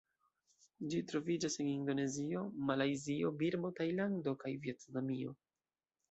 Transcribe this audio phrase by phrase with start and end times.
[0.91, 5.35] Ĝi troviĝas en Indonezio, Malajzio, Birmo, Tajlando kaj Vjetnamio.